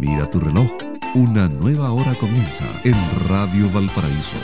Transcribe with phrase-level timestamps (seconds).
[0.00, 0.70] Mira tu reloj.
[1.14, 2.94] Una nueva hora comienza en
[3.28, 4.36] Radio Valparaíso.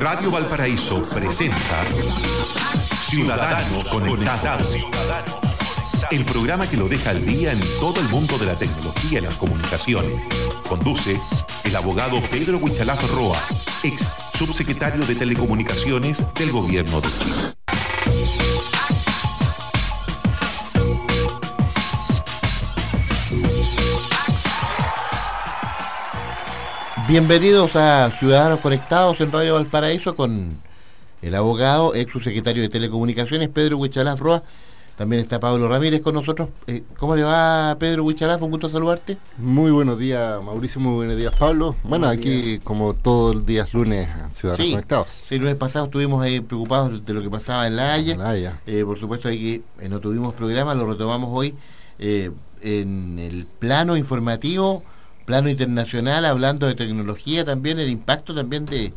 [0.00, 1.56] Radio Valparaíso presenta
[3.00, 4.68] Ciudadanos Conectados.
[6.10, 9.22] El programa que lo deja al día en todo el mundo de la tecnología y
[9.22, 10.20] las comunicaciones.
[10.68, 11.20] Conduce
[11.64, 13.42] el abogado Pedro Huichalaf Roa,
[13.82, 17.57] ex subsecretario de Telecomunicaciones del Gobierno de Chile.
[27.08, 30.58] Bienvenidos a Ciudadanos Conectados en Radio Valparaíso con
[31.22, 34.42] el abogado, ex subsecretario de Telecomunicaciones, Pedro Huichalaf Roa.
[34.94, 36.50] También está Pablo Ramírez con nosotros.
[36.66, 38.42] Eh, ¿Cómo le va, Pedro Huichalaf?
[38.42, 39.16] Un gusto saludarte.
[39.38, 40.82] Muy buenos días, Mauricio.
[40.82, 41.76] Muy buenos días, Pablo.
[41.82, 45.32] Bueno, aquí como todos los días lunes, Ciudadanos Conectados.
[45.32, 48.18] el lunes pasado estuvimos ahí preocupados de lo que pasaba en La Haya.
[48.18, 48.60] La Haya.
[48.66, 51.54] Eh, por supuesto, que eh, no tuvimos programa, lo retomamos hoy
[51.98, 54.82] en el plano informativo
[55.28, 58.94] plano internacional, hablando de tecnología también, el impacto también de,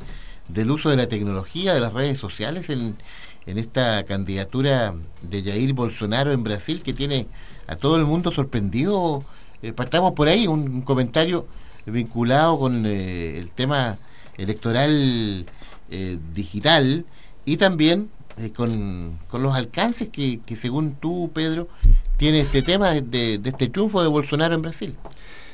[0.47, 2.95] del uso de la tecnología, de las redes sociales en,
[3.45, 4.93] en esta candidatura
[5.23, 7.27] de Jair Bolsonaro en Brasil que tiene
[7.67, 9.25] a todo el mundo sorprendido.
[9.61, 11.47] Eh, partamos por ahí, un, comentario
[11.85, 13.97] vinculado con eh, el tema
[14.37, 15.45] electoral
[15.89, 17.03] eh, digital
[17.43, 18.09] y también
[18.55, 21.67] con, los alcances que, que, según tú, Pedro,
[22.15, 24.95] tiene este tema de, de este triunfo de Bolsonaro en Brasil.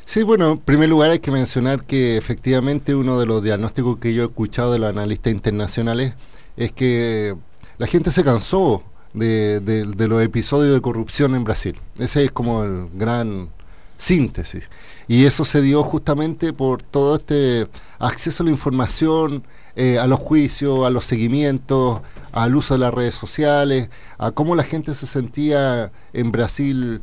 [0.07, 4.13] Sí, bueno, en primer lugar hay que mencionar que efectivamente uno de los diagnósticos que
[4.13, 6.13] yo he escuchado de los analistas internacionales
[6.55, 7.35] es que
[7.77, 8.83] la gente se cansó
[9.13, 11.77] de, los episodios de corrupción en Brasil.
[11.99, 13.49] Ese es como el gran
[13.97, 14.69] síntesis.
[15.09, 17.67] Y eso se dio justamente por todo este
[17.99, 19.43] acceso a la información,
[19.75, 21.99] eh, a los juicios, a los seguimientos,
[22.31, 27.01] al uso de las redes sociales, a cómo la gente se sentía en Brasil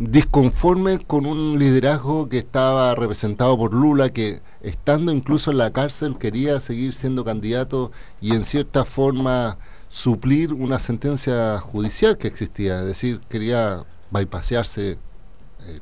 [0.00, 6.18] disconforme con un liderazgo que estaba representado por Lula, que estando incluso en la cárcel
[6.18, 7.90] quería seguir siendo candidato
[8.20, 9.58] y en cierta forma
[9.88, 14.98] suplir una sentencia judicial que existía, es decir, quería bypasearse eh,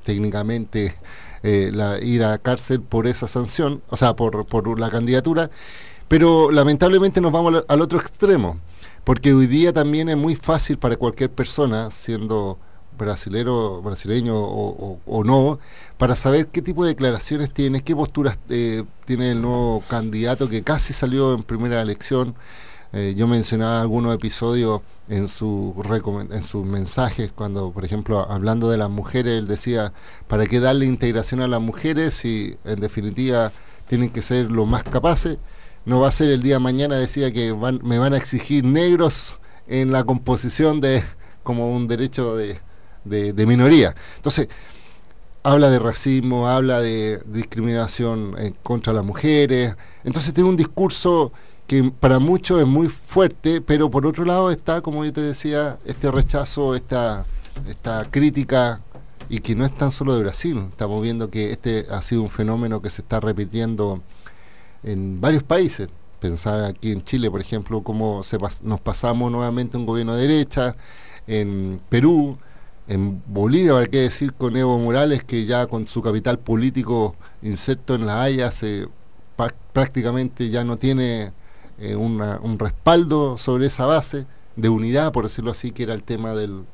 [0.03, 0.95] técnicamente
[1.43, 5.51] eh, la, ir a cárcel por esa sanción, o sea, por, por la candidatura,
[6.09, 8.61] pero lamentablemente nos vamos al otro extremo,
[9.05, 12.59] porque hoy día también es muy fácil para cualquier persona, siendo
[12.97, 15.59] brasilero, brasileño o, no,
[15.99, 20.63] para saber qué tipo de declaraciones tiene, qué posturas eh, tiene el nuevo candidato que
[20.63, 22.35] casi salió en primera elección.
[22.93, 25.75] Eh, yo mencionaba algunos episodios en, su
[26.31, 29.93] en sus mensajes, cuando, por ejemplo, hablando de las mujeres, él decía,
[30.29, 33.53] ¿para qué darle integración a las mujeres si en definitiva
[33.89, 35.39] tienen que ser lo más capaces?
[35.85, 39.93] No va a ser el día mañana, decía que me van a exigir negros en
[39.93, 41.03] la composición de
[41.43, 42.61] como un derecho de,
[43.09, 43.95] de, minoría.
[44.17, 44.49] Entonces,
[45.43, 49.75] habla de racismo, habla de discriminación contra las mujeres.
[50.05, 51.33] Entonces tiene un discurso
[51.67, 55.79] que para muchos es muy fuerte, pero por otro lado está, como yo te decía,
[55.85, 57.27] este rechazo, esta,
[57.69, 58.81] esta crítica,
[59.29, 60.67] y que no es tan solo de Brasil.
[60.71, 64.03] Estamos viendo que este ha sido un fenómeno que se está repitiendo
[64.83, 65.89] en varios países.
[66.21, 70.77] Pensar aquí en Chile, por ejemplo, cómo se nos pasamos nuevamente un gobierno de derecha,
[71.27, 72.39] en Perú,
[72.89, 77.95] en Bolivia, hay que decir con Evo Morales, que ya con su capital político inserto
[77.95, 78.89] en la Haya, se,
[79.73, 81.33] prácticamente ya no tiene
[81.79, 84.27] eh, un respaldo sobre esa base
[84.57, 86.65] de unidad, por decirlo así, que era el tema del,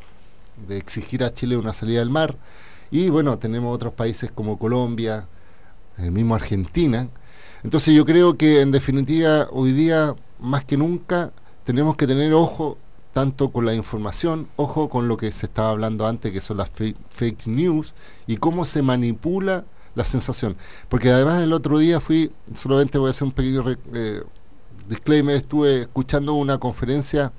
[0.68, 2.36] de exigir a Chile una salida del mar.
[2.90, 5.26] Y bueno, tenemos otros países como Colombia,
[5.98, 7.08] el mismo Argentina.
[7.64, 11.32] Entonces yo creo que en definitiva hoy día, más que nunca,
[11.64, 12.78] tenemos que tener ojo
[13.12, 16.70] tanto con la información, ojo con lo que se estaba hablando antes, que son las
[16.70, 17.92] fake, news,
[18.26, 19.64] y cómo se manipula
[19.94, 20.56] la sensación.
[20.88, 24.22] Porque además el otro día fui, solamente voy a hacer un pequeño eh,
[24.88, 27.32] disclaimer, estuve escuchando una conferencia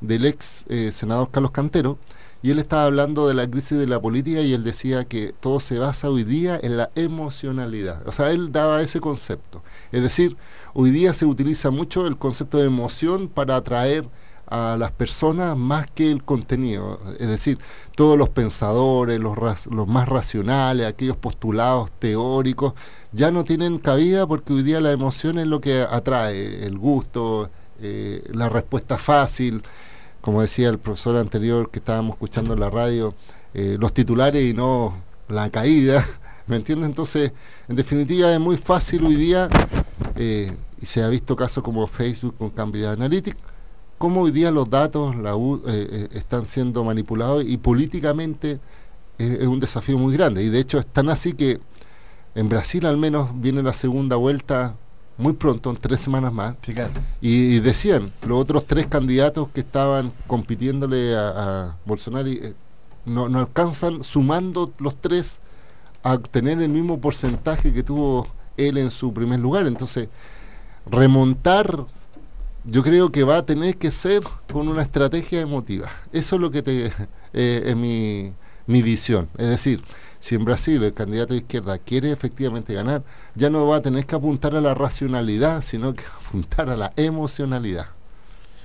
[0.00, 1.98] del ex eh, senador Carlos Cantero,
[2.42, 5.60] y él estaba hablando de la crisis de la política y él decía que todo
[5.60, 8.06] se basa hoy día en la emocionalidad.
[8.06, 9.62] O sea, él daba ese concepto.
[9.92, 10.36] Es decir,
[10.74, 14.10] hoy día se utiliza mucho el concepto de emoción para atraer
[14.54, 17.00] a las personas más que el contenido.
[17.18, 17.58] Es decir,
[17.96, 19.36] todos los pensadores, los,
[19.66, 22.74] los más racionales, aquellos postulados teóricos,
[23.12, 27.50] ya no tienen cabida porque hoy día la emoción es lo que atrae, el gusto,
[27.80, 29.62] eh, la respuesta fácil,
[30.20, 33.14] como decía el profesor anterior que estábamos escuchando en la radio,
[33.54, 34.94] eh, los titulares y no
[35.28, 36.06] la caída.
[36.46, 36.88] ¿Me entiendes?
[36.88, 37.32] Entonces,
[37.68, 39.48] en definitiva, es muy fácil hoy día,
[40.14, 43.53] eh, y se ha visto casos como Facebook con Cambridge Analytics,
[44.04, 48.60] cómo hoy día los datos la eh, eh, están siendo manipulados y políticamente
[49.16, 50.42] es, un desafío muy grande.
[50.42, 51.58] Y de hecho es tan así que
[52.34, 54.74] en Brasil al menos viene la segunda vuelta
[55.16, 56.54] muy pronto, en tres semanas más.
[57.22, 62.52] y, decían, los otros tres candidatos que estaban compitiéndole a, Bolsonaro eh,
[63.06, 65.40] no, no, alcanzan, sumando los tres,
[66.02, 68.26] a tener el mismo porcentaje que tuvo
[68.58, 69.66] él en su primer lugar.
[69.66, 70.10] Entonces,
[70.84, 71.86] remontar,
[72.64, 74.22] yo creo que va a tener que ser
[74.52, 75.90] con una estrategia emotiva.
[76.12, 76.86] Eso es lo que te,
[77.32, 78.32] eh, es mi,
[78.66, 79.28] mi visión.
[79.36, 79.82] Es decir,
[80.18, 83.02] si en Brasil el candidato de izquierda quiere efectivamente ganar,
[83.34, 86.92] ya no va a tener que apuntar a la racionalidad, sino que apuntar a la
[86.96, 87.86] emocionalidad.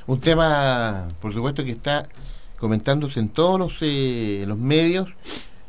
[0.08, 2.08] Un tema, por supuesto, que está
[2.58, 5.10] comentándose en todos los, eh, los medios,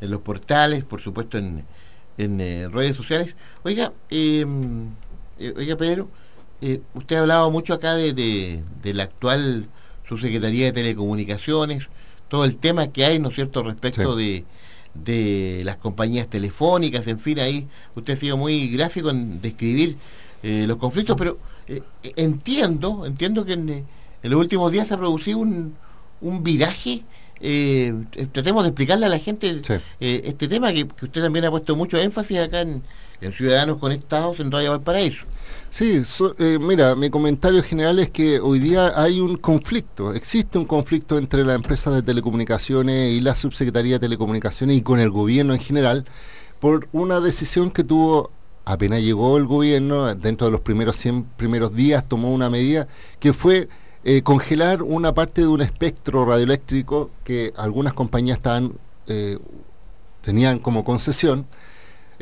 [0.00, 1.64] en los portales, por supuesto en,
[2.18, 3.34] en eh, redes sociales.
[3.64, 4.88] Oiga, em,
[5.38, 6.08] eh, oiga Pedro,
[6.94, 9.68] usted ha hablado mucho acá de, de, la actual
[10.08, 11.88] subsecretaría de Telecomunicaciones,
[12.28, 14.44] todo el tema que hay, ¿no es cierto?, respecto de
[14.94, 19.96] de las compañías telefónicas, en fin, ahí usted ha sido muy gráfico en describir
[20.42, 21.82] eh, los conflictos, pero eh,
[22.16, 23.86] entiendo, entiendo que en,
[24.22, 25.74] los últimos días se ha producido un,
[26.20, 27.02] un viraje.
[27.42, 27.94] Eh,
[28.32, 29.62] tratemos de explicarle a la gente
[29.98, 32.82] este tema que, que, usted también ha puesto mucho énfasis acá en,
[33.22, 35.24] en Ciudadanos Conectados en Radio Valparaíso.
[35.70, 36.02] Sí,
[36.38, 41.17] eh, mira, mi comentario general es que hoy día hay un conflicto, existe un conflicto
[41.17, 45.61] entre la empresa de telecomunicaciones y la subsecretaría de telecomunicaciones y con el gobierno en
[45.61, 46.06] general
[46.58, 48.32] por una decisión que tuvo
[48.64, 52.88] apenas llegó el gobierno, dentro de los primeros 100 primeros días tomó una medida
[53.20, 53.69] que fue
[54.02, 58.73] eh, congelar una parte de un espectro radioeléctrico que algunas compañías estaban,
[59.06, 59.38] eh,
[60.20, 61.46] tenían como concesión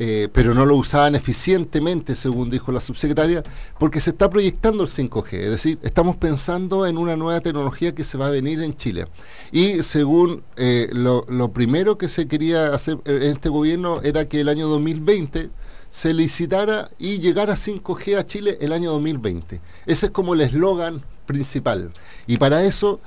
[0.01, 3.43] eh, pero no lo usaban eficientemente, según dijo la subsecretaria,
[3.81, 8.05] porque se está proyectando el 5G, es decir, estamos pensando en una nueva tecnología que
[8.05, 9.09] se va a venir en Chile.
[9.51, 14.49] Y según eh, lo, primero que se quería hacer en este gobierno era que el
[14.49, 15.51] año 2020
[15.91, 19.61] se licitara y llegara 5G a Chile el año 2020.
[19.85, 21.93] Ese es como el eslogan principal.
[22.29, 23.01] Y para eso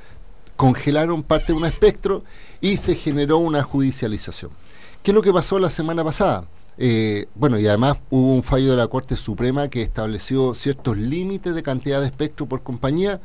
[0.57, 2.25] congelaron parte de un espectro
[2.59, 4.51] y se generó una judicialización.
[5.01, 6.45] ¿Qué es lo que pasó la semana pasada?
[6.83, 11.53] Eh, bueno, y además hubo un fallo de la Corte Suprema que estableció ciertos límites
[11.53, 13.21] de cantidad de espectro por compañía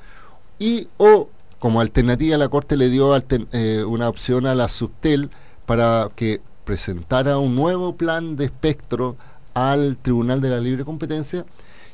[0.58, 5.30] y o como alternativa la Corte le dio eh, una opción a la Subtel
[5.64, 9.16] para que presentara un nuevo plan de espectro
[9.54, 11.46] al Tribunal de la Libre Competencia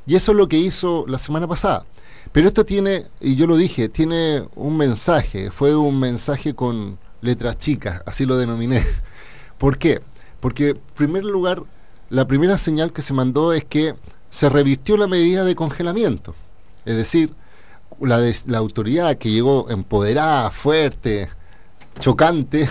[0.04, 1.86] y eso es lo que hizo la semana pasada.
[2.32, 7.56] Pero esto tiene, y yo lo dije, tiene un mensaje, fue un mensaje con letras
[7.58, 8.84] chicas, así lo denominé.
[9.58, 10.00] ¿Por qué?
[10.42, 11.62] Porque, en primer lugar,
[12.10, 13.94] la primera señal que se mandó es que
[14.28, 16.34] se revirtió la medida de congelamiento.
[16.84, 17.32] Es decir,
[18.00, 18.18] la,
[18.58, 21.28] autoridad que llegó empoderada, fuerte,
[22.00, 22.68] chocante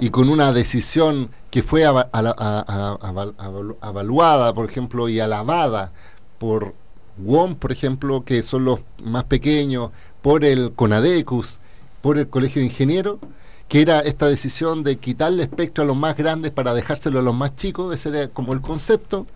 [0.00, 2.18] y con una decisión que fue avaluada,
[4.52, 5.92] por ejemplo, y alabada
[6.38, 6.74] por
[7.18, 9.90] WOM, por ejemplo, que son los más pequeños,
[10.20, 11.60] por el CONADECUS,
[12.02, 13.18] por el Colegio de Ingenieros,
[13.74, 17.34] que era esta decisión de quitarle espectro a los más grandes para dejárselo a los
[17.34, 19.26] más chicos, ese era como el concepto,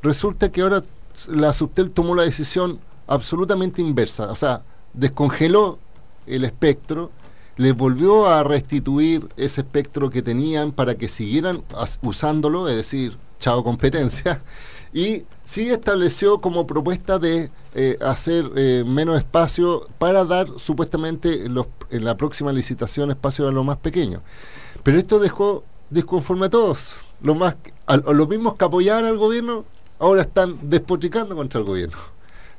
[0.00, 0.82] resulta que ahora
[1.28, 4.62] la Subtel tomó la decisión absolutamente inversa, o sea,
[4.94, 5.78] descongeló
[6.26, 7.10] el espectro,
[7.58, 11.62] les volvió a restituir ese espectro que tenían para que siguieran
[12.00, 14.40] usándolo, es decir, chao competencia,
[14.92, 22.04] y sí estableció como propuesta de eh, hacer eh, menos espacio para dar supuestamente en
[22.04, 24.22] la próxima licitación espacio a los más pequeños.
[24.82, 27.04] Pero esto dejó desconforme a todos.
[27.22, 27.56] Los, más,
[28.12, 29.64] los mismos que apoyaban al gobierno
[29.98, 31.98] ahora están despotricando contra el gobierno.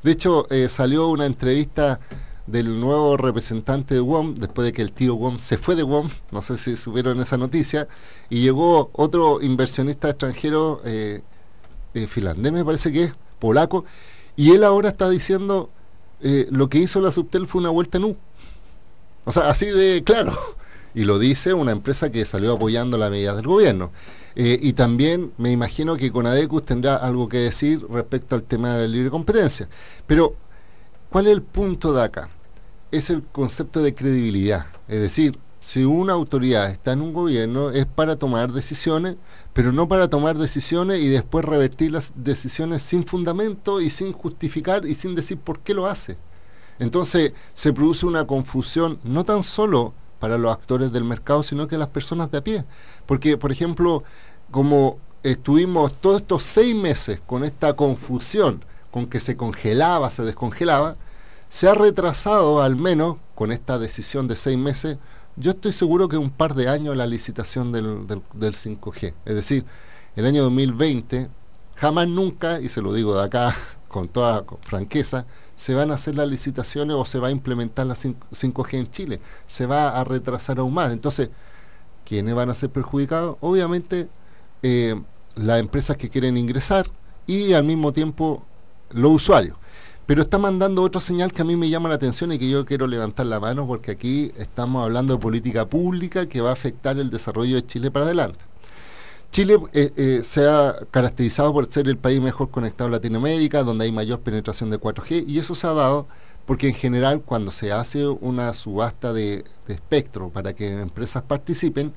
[0.02, 2.00] De hecho, eh, salió una entrevista
[2.48, 6.10] del nuevo representante de WOM, después de que el tío WOM se fue de WOM,
[6.32, 7.88] no sé si subieron esa noticia,
[8.30, 11.22] y llegó otro inversionista extranjero eh,
[12.08, 13.86] finlandés, me parece que es, polaco,
[14.36, 15.70] y él ahora está diciendo
[16.22, 18.18] eh, lo que hizo la Subtel fue una vuelta en U.
[19.26, 20.38] O sea, así de claro.
[20.96, 23.92] Y lo dice una empresa que salió apoyando la medida del gobierno.
[24.36, 28.82] Eh, y también me imagino que Conadecus tendrá algo que decir respecto al tema de
[28.84, 29.68] la libre competencia.
[30.06, 30.36] Pero,
[31.10, 32.30] ¿cuál es el punto de acá?
[32.92, 34.68] Es el concepto de credibilidad.
[34.88, 39.16] Es decir, si una autoridad está en un gobierno es para tomar decisiones
[39.54, 44.86] pero no para tomar decisiones y después revertir las decisiones sin fundamento y sin justificar
[44.86, 46.18] y sin decir por qué lo hace.
[46.80, 51.78] Entonces se produce una confusión no tan solo para los actores del mercado, sino que
[51.78, 52.66] las personas de a pie.
[53.06, 54.04] Porque, por ejemplo,
[54.50, 60.96] como estuvimos todos estos seis meses con esta confusión, con que se congelaba, se descongelaba,
[61.48, 64.98] se ha retrasado al menos con esta decisión de seis meses
[65.36, 69.14] yo estoy seguro que un par de años la licitación del, del 5G.
[69.26, 69.66] Es decir,
[70.16, 71.30] el año 2020,
[71.76, 73.56] jamás nunca, y se lo digo de acá
[73.88, 75.26] con toda franqueza,
[75.56, 79.20] se van a hacer las licitaciones o se va a implementar la 5G en Chile.
[79.48, 80.92] Se va a retrasar aún más.
[80.92, 81.30] Entonces,
[82.06, 83.38] ¿quiénes van a ser perjudicados?
[83.42, 84.10] Obviamente,
[84.62, 85.02] eh,
[85.36, 86.88] las empresas que quieren ingresar
[87.28, 88.44] y al mismo tiempo
[88.92, 89.58] los usuarios.
[90.14, 92.68] Pero está mandando otra señal que a mí me llama la atención y que yo
[92.68, 97.00] quiero levantar la mano porque aquí estamos hablando de política pública que va a afectar
[97.00, 98.38] el desarrollo de Chile para adelante.
[99.32, 103.86] Chile eh, eh, se ha caracterizado por ser el país mejor conectado a Latinoamérica, donde
[103.86, 106.06] hay mayor penetración de 4G, y eso se ha dado
[106.46, 111.92] porque en general cuando se hace una subasta de, espectro para que empresas participen,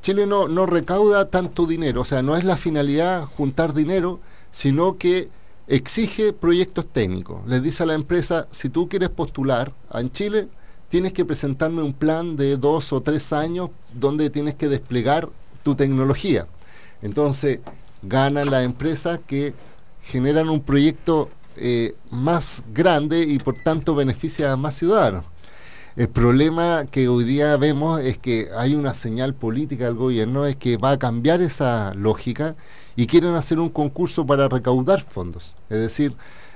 [0.00, 4.20] Chile no, no recauda tanto dinero, o sea, no es la finalidad juntar dinero,
[4.52, 5.28] sino que
[5.68, 7.46] exige proyectos técnicos.
[7.46, 10.48] Les dice a la empresa, si tú quieres postular en Chile,
[10.88, 15.28] tienes que presentarme un plan de dos o tres años donde tienes que desplegar
[15.62, 16.46] tu tecnología.
[17.02, 17.60] Entonces,
[18.02, 19.54] ganan las empresas que
[20.02, 25.24] generan un proyecto eh, más grande y por tanto beneficia a más ciudadanos.
[25.96, 30.54] El problema que hoy día vemos es que hay una señal política del gobierno, es
[30.54, 32.54] que va a cambiar esa lógica
[32.96, 35.54] y quieren hacer un concurso para recaudar fondos.
[35.68, 36.14] Es decir,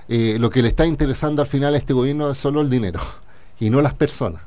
[0.09, 3.01] eh, lo que le está interesando al final a este gobierno es solo el dinero
[3.61, 4.43] y no las personas.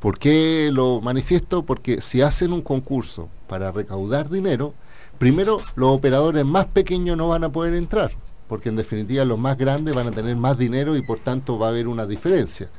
[0.00, 1.62] ¿Por qué lo manifiesto?
[1.62, 4.72] Porque si hacen un concurso para recaudar dinero,
[5.18, 8.12] primero los operadores más pequeños no van a poder entrar,
[8.48, 11.66] porque en definitiva los más grandes van a tener más dinero y por tanto va
[11.66, 12.70] a haber una diferencia.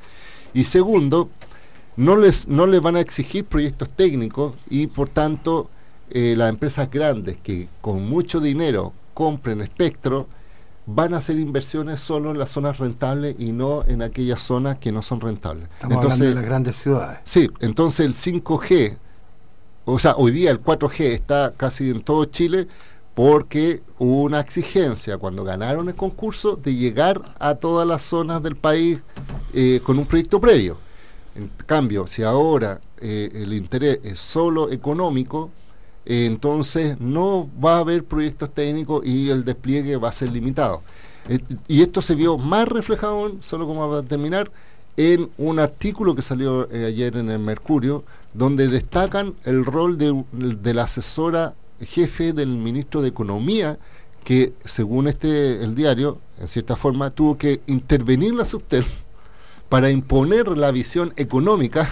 [0.51, 1.29] Y segundo,
[1.95, 5.69] no les, no les van a exigir proyectos técnicos y por tanto
[6.13, 10.27] eh, las empresas grandes que con mucho dinero compren espectro,
[10.85, 14.91] van a hacer inversiones solo en las zonas rentables y no en aquellas zonas que
[14.91, 15.69] no son rentables.
[15.75, 17.19] Estamos entonces, hablando de las grandes ciudades.
[17.23, 18.97] Sí, entonces el 5G,
[19.85, 22.67] o sea, hoy día el 4G está casi en todo Chile
[23.13, 28.55] porque hubo una exigencia cuando ganaron el concurso de llegar a todas las zonas del
[28.55, 28.99] país
[29.53, 30.77] eh, con un proyecto previo.
[31.35, 35.51] En cambio, si ahora eh, el interés es solo económico,
[36.05, 40.81] entonces no va a haber proyectos técnicos y el despliegue va a ser limitado.
[41.29, 44.51] Eh, y esto se vio más reflejado, solo como va a terminar,
[44.97, 48.03] en un artículo que salió eh, ayer en el Mercurio,
[48.33, 53.79] donde destacan el rol de, la asesora jefe del ministro de Economía,
[54.23, 58.85] que según este el diario, en cierta forma, tuvo que intervenir la Subtel
[59.69, 61.89] para imponer la visión económica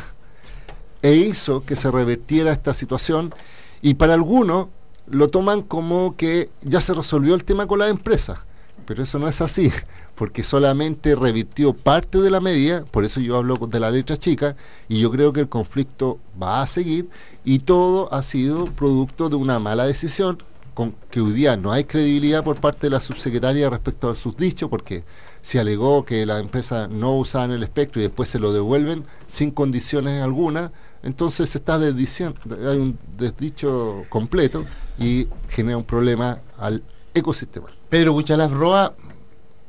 [1.01, 3.33] e hizo que se revertiera esta situación
[3.81, 4.67] y para algunos
[5.07, 8.45] lo toman como que ya se resolvió el tema con la empresa.
[8.85, 9.71] Pero eso no es así,
[10.15, 14.55] porque solamente revirtió parte de la medida, por eso yo hablo de la letra chica,
[14.87, 17.07] y yo creo que el conflicto va a seguir,
[17.43, 20.41] y todo ha sido producto de una mala decisión,
[20.73, 24.35] con que hoy día no hay credibilidad por parte de la subsecretaria respecto a sus
[24.37, 25.03] dichos, porque
[25.49, 29.49] se alegó que la empresa no usaban el espectro y después se lo devuelven sin
[29.49, 32.39] condiciones alguna, entonces se está desdiciendo,
[32.69, 34.67] hay un desdicho completo
[34.99, 36.83] y genera un problema al
[37.15, 37.65] ecosistema.
[37.89, 38.93] Pedro Buchalaf Roa,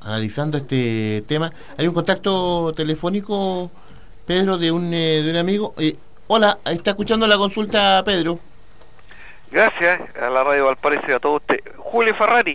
[0.02, 3.70] analizando este tema, hay un contacto telefónico,
[4.26, 5.72] Pedro, de un, eh, de un amigo.
[5.78, 5.96] Eh,
[6.26, 8.38] hola, está escuchando la consulta, Pedro.
[9.50, 11.62] Gracias a la radio Valparaíso y a todos ustedes.
[11.78, 12.54] Julio Ferrari,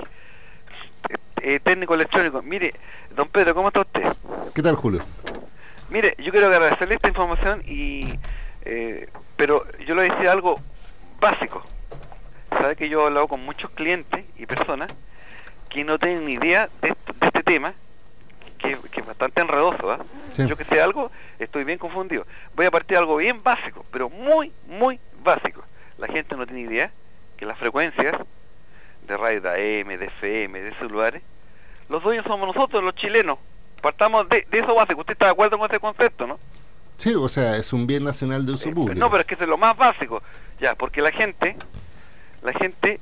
[1.41, 2.41] eh, técnico electrónico.
[2.41, 2.73] Mire,
[3.15, 4.03] don Pedro, ¿cómo está usted?
[4.53, 5.03] ¿Qué tal, Julio?
[5.89, 8.19] Mire, yo quiero agradecerle esta información y
[8.65, 10.59] eh, pero yo le decía algo
[11.19, 11.63] básico.
[12.49, 14.91] Sabe que yo he hablado con muchos clientes y personas
[15.69, 17.73] que no tienen ni idea de, este tema,
[18.57, 19.91] que, es bastante enredoso.
[19.91, 19.99] ¿ah?
[20.37, 22.25] Yo que sé algo, estoy bien confundido.
[22.55, 25.63] Voy a partir de algo bien básico, pero muy, muy básico.
[25.97, 26.91] La gente no tiene idea
[27.37, 28.15] que las frecuencias
[29.05, 31.21] de radio de AM, de FM, de celulares,
[31.89, 33.37] los dueños somos nosotros, los chilenos.
[33.81, 35.01] Partamos de, de eso básico.
[35.01, 36.39] ¿Usted está de acuerdo con ese concepto, no?
[36.97, 38.99] Sí, o sea, es un bien nacional de uso público.
[38.99, 40.23] No, pero es que es lo más básico.
[40.59, 41.55] Ya, porque la gente,
[42.41, 42.99] la gente,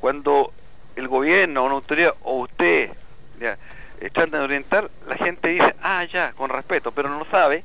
[0.00, 0.52] cuando
[0.96, 2.90] el gobierno, una autoridad, o usted,
[3.38, 3.58] ya,
[4.00, 7.64] eh, tratan de orientar, la gente dice, ah, ya, con respeto, pero no sabe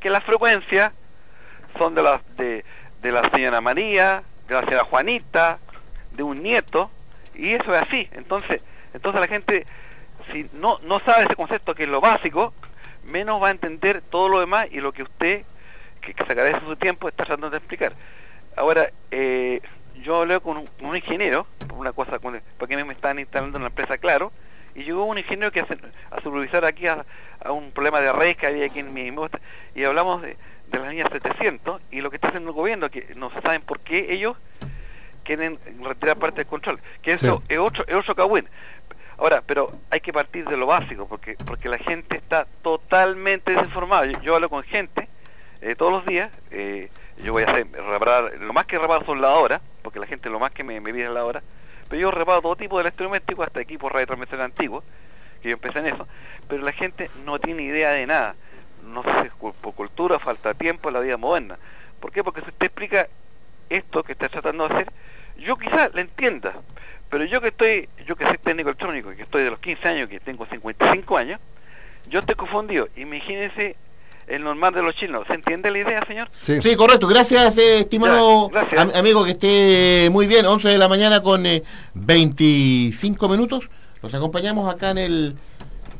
[0.00, 0.92] que las frecuencias
[1.78, 2.64] son de la, de,
[3.00, 5.58] de la señora María, de la señora Juanita,
[6.12, 6.90] de un nieto,
[7.34, 8.08] y eso es así.
[8.12, 8.60] Entonces,
[8.94, 9.66] entonces la gente,
[10.32, 12.52] si no, no sabe ese concepto que es lo básico,
[13.04, 15.44] menos va a entender todo lo demás y lo que usted,
[16.00, 17.94] que, se agradece su tiempo, está tratando de explicar.
[18.56, 19.60] Ahora, eh,
[20.02, 23.98] yo hablé con un, ingeniero, por una cosa, porque me están instalando en la empresa
[23.98, 24.32] Claro,
[24.74, 27.04] y llegó un ingeniero que a supervisar aquí a,
[27.50, 29.12] un problema de redes que había aquí en mi
[29.74, 30.36] y hablamos de,
[30.70, 34.06] las avenida 700 y lo que está haciendo el gobierno, que no saben por qué
[34.10, 34.36] ellos
[35.22, 38.48] quieren retirar parte del control, que eso es otro es otro cagüín.
[39.18, 44.06] Ahora, pero hay que partir de lo básico, porque porque la gente está totalmente desinformada.
[44.22, 45.08] Yo, hablo con gente
[45.60, 46.90] eh, todos los días, eh,
[47.22, 50.38] yo voy a hacer reparar, lo más que reparo son hora porque la gente lo
[50.38, 51.42] más que me, me pide es la hora,
[51.88, 54.84] pero yo reparo todo tipo de electrodomésticos, hasta equipos radio transmisión antiguos,
[55.42, 56.08] que yo empecé en eso,
[56.48, 58.34] pero la gente no tiene idea de nada.
[58.82, 61.58] No sé si es por cultura, falta tiempo en la vida moderna.
[62.00, 62.24] ¿Por qué?
[62.24, 63.08] Porque si usted explica
[63.76, 64.92] esto que está tratando de hacer,
[65.38, 66.54] yo quizás le entienda,
[67.08, 70.08] pero yo que estoy, yo que soy técnico electrónico, que estoy de los 15 años,
[70.08, 71.40] que tengo 55 años,
[72.08, 72.88] yo estoy confundido.
[72.96, 73.76] Imagínense
[74.26, 75.26] el normal de los chinos.
[75.26, 76.28] ¿Se entiende la idea, señor?
[76.40, 77.06] Sí, correcto.
[77.06, 78.50] Gracias, eh, estimado
[78.94, 80.46] amigo, que esté muy bien.
[80.46, 81.44] 11 de la mañana con
[81.94, 83.68] 25 eh, minutos.
[84.02, 85.36] Los acompañamos acá en el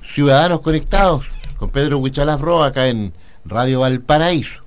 [0.05, 1.27] Ciudadanos Conectados
[1.57, 3.13] con Pedro Huichalaf Roa acá en
[3.45, 4.63] Radio Valparaíso.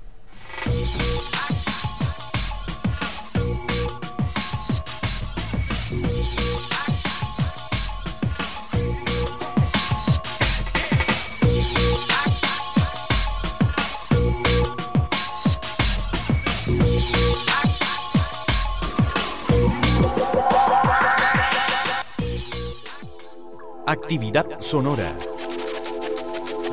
[24.06, 25.18] Actividad sonora.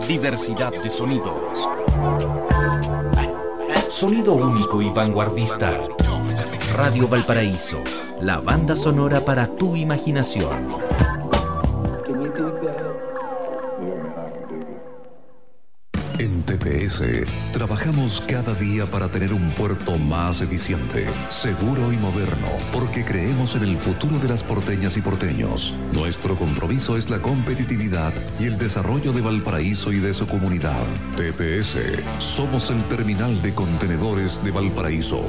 [0.06, 1.66] Diversidad de sonidos.
[3.88, 5.80] Sonido único y vanguardista.
[6.74, 7.78] Radio Valparaíso,
[8.20, 10.76] la banda sonora para tu imaginación.
[17.52, 23.62] Trabajamos cada día para tener un puerto más eficiente, seguro y moderno, porque creemos en
[23.62, 25.74] el futuro de las porteñas y porteños.
[25.92, 30.84] Nuestro compromiso es la competitividad y el desarrollo de Valparaíso y de su comunidad.
[31.16, 31.78] TPS,
[32.18, 35.28] somos el terminal de contenedores de Valparaíso.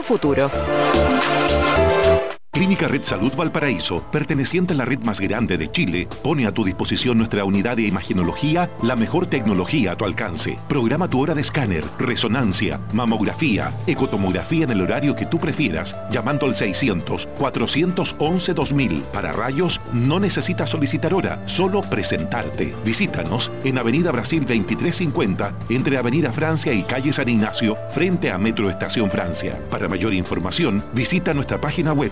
[0.03, 0.49] futuro.
[2.53, 6.65] Clínica Red Salud Valparaíso, perteneciente a la red más grande de Chile, pone a tu
[6.65, 10.59] disposición nuestra unidad de imaginología, la mejor tecnología a tu alcance.
[10.67, 16.45] Programa tu hora de escáner, resonancia, mamografía, ecotomografía en el horario que tú prefieras, llamando
[16.45, 19.03] al 600-411-2000.
[19.13, 22.75] Para rayos, no necesitas solicitar hora, solo presentarte.
[22.83, 28.69] Visítanos en Avenida Brasil 2350, entre Avenida Francia y Calle San Ignacio, frente a Metro
[28.69, 29.57] Estación Francia.
[29.69, 32.11] Para mayor información, visita nuestra página web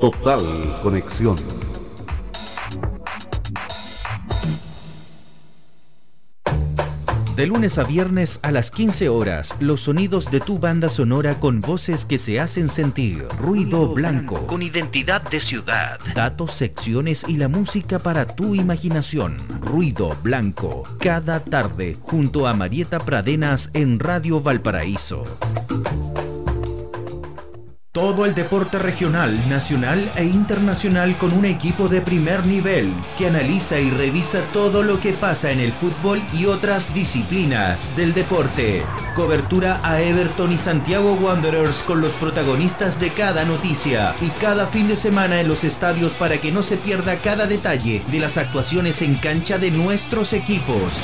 [0.00, 1.36] Total conexión.
[7.36, 11.60] De lunes a viernes a las 15 horas, los sonidos de tu banda sonora con
[11.60, 13.24] voces que se hacen sentir.
[13.40, 14.46] Ruido blanco.
[14.46, 15.98] Con identidad de ciudad.
[16.14, 19.36] Datos, secciones y la música para tu imaginación.
[19.60, 20.84] Ruido blanco.
[21.00, 25.24] Cada tarde, junto a Marieta Pradenas en Radio Valparaíso.
[27.94, 33.78] Todo el deporte regional, nacional e internacional con un equipo de primer nivel que analiza
[33.78, 38.82] y revisa todo lo que pasa en el fútbol y otras disciplinas del deporte.
[39.14, 44.88] Cobertura a Everton y Santiago Wanderers con los protagonistas de cada noticia y cada fin
[44.88, 49.02] de semana en los estadios para que no se pierda cada detalle de las actuaciones
[49.02, 50.94] en cancha de nuestros equipos.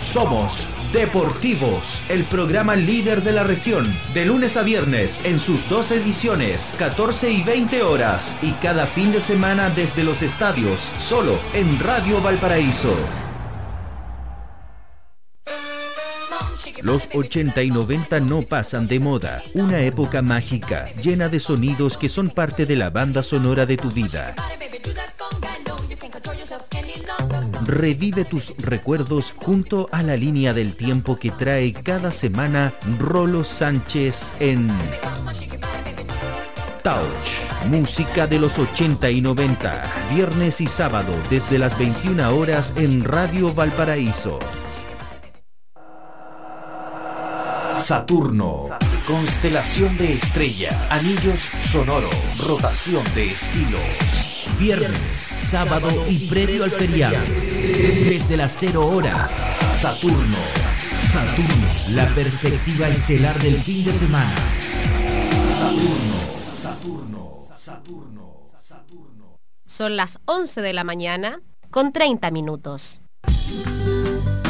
[0.00, 5.90] Somos Deportivos, el programa líder de la región, de lunes a viernes en sus dos
[5.90, 11.78] ediciones, 14 y 20 horas, y cada fin de semana desde los estadios, solo en
[11.78, 12.94] Radio Valparaíso.
[16.80, 22.08] Los 80 y 90 no pasan de moda, una época mágica, llena de sonidos que
[22.08, 24.34] son parte de la banda sonora de tu vida.
[27.68, 34.32] Revive tus recuerdos junto a la línea del tiempo que trae cada semana Rolo Sánchez
[34.40, 34.68] en
[36.82, 37.66] Touch.
[37.68, 39.82] Música de los 80 y 90.
[40.14, 44.38] Viernes y sábado desde las 21 horas en Radio Valparaíso.
[47.74, 48.70] Saturno.
[49.06, 50.86] Constelación de estrella.
[50.88, 52.48] Anillos sonoros.
[52.48, 54.48] Rotación de estilos.
[54.58, 57.16] Viernes sábado y previo al feriado.
[57.76, 59.30] Desde las 0 horas,
[59.76, 60.38] Saturno.
[61.00, 64.34] Saturno, la perspectiva estelar del fin de semana.
[65.54, 66.16] Saturno,
[66.56, 69.38] Saturno, Saturno, Saturno.
[69.66, 73.02] Son las 11 de la mañana con 30 minutos.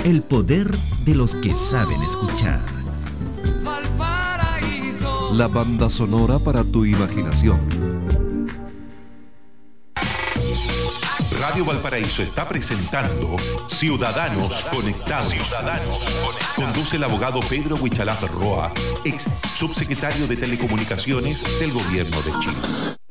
[0.04, 0.70] El poder
[1.04, 2.60] de los que saben escuchar.
[5.32, 7.77] La banda sonora para tu imaginación
[11.48, 13.34] Radio Valparaíso está presentando
[13.70, 15.50] Ciudadanos Conectados.
[16.54, 18.70] Conduce el abogado Pedro Huichalaf Roa,
[19.02, 23.07] ex subsecretario de Telecomunicaciones del Gobierno de Chile.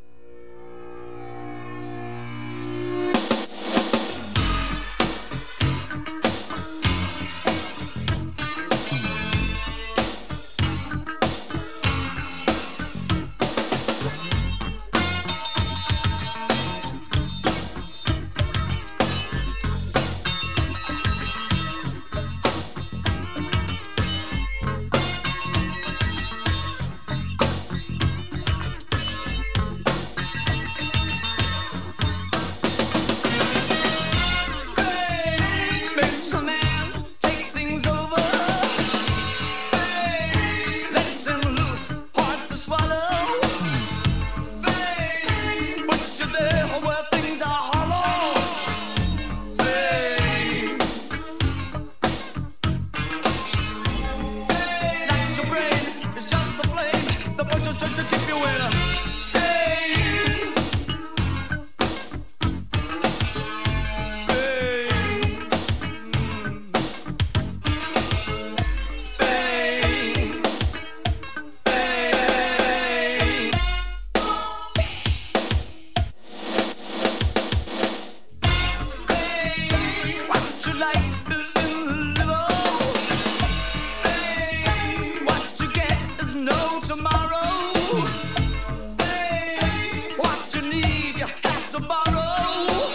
[92.23, 92.86] show.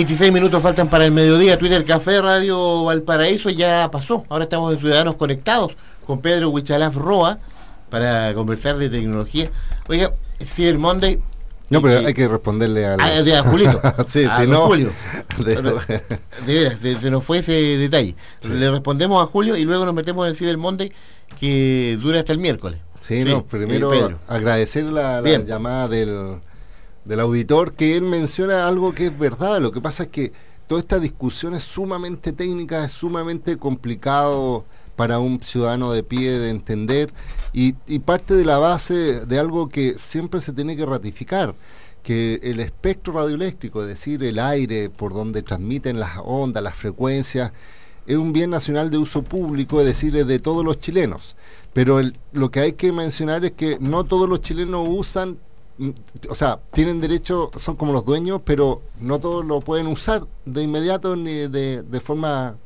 [0.00, 1.58] 26 minutos faltan para el mediodía.
[1.58, 4.24] Twitter Café Radio Valparaíso ya pasó.
[4.30, 7.38] Ahora estamos en Ciudadanos Conectados con Pedro Huichalaf Roa
[7.90, 9.50] para conversar de tecnología.
[9.88, 11.18] Oiga, Cyber Monday.
[11.68, 13.78] No, pero hay que responderle a, ah, de a Julito.
[14.08, 14.68] sí, si no.
[14.68, 14.90] Julio.
[15.44, 16.02] De,
[16.46, 18.16] veras, se, nos fue ese detalle.
[18.42, 20.90] Le respondemos a Julio y luego nos metemos en Cyber Monday
[21.38, 22.80] que dura hasta el miércoles.
[23.06, 23.92] Sí, no, primero
[24.28, 26.40] agradecer la llamada del
[27.04, 29.60] del auditor que él menciona algo que es verdad.
[29.60, 30.32] Lo que pasa es que
[30.66, 34.64] toda esta discusión es sumamente técnica, es sumamente complicado
[34.96, 37.12] para un ciudadano de pie de entender
[37.52, 41.54] y, parte de la base de algo que siempre se tiene que ratificar,
[42.02, 47.52] que el espectro radioeléctrico, es decir, el aire por donde transmiten las ondas, las frecuencias,
[48.06, 51.34] es un bien nacional de uso público, es decir, es de todos los chilenos.
[51.72, 52.00] Pero
[52.32, 55.38] lo que hay que mencionar es que no todos los chilenos usan
[56.28, 60.62] o sea, tienen derecho, son como los dueños, pero no todos lo pueden usar de
[60.62, 62.56] inmediato ni de, forma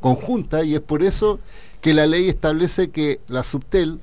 [0.00, 1.38] conjunta y es por eso
[1.80, 4.00] que la ley establece que la Subtel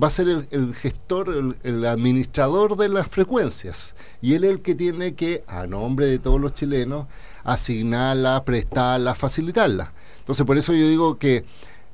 [0.00, 4.74] va a ser el, gestor, el, administrador de las frecuencias y él es el que
[4.74, 7.06] tiene que, a nombre de todos los chilenos,
[7.42, 9.92] asignarla, prestarla, facilitarla.
[10.20, 11.44] Entonces por eso yo digo que eh,